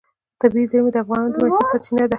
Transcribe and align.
طبیعي 0.41 0.65
زیرمې 0.71 0.91
د 0.93 0.97
افغانانو 1.03 1.31
د 1.33 1.35
معیشت 1.41 1.65
سرچینه 1.71 2.03
ده. 2.05 2.09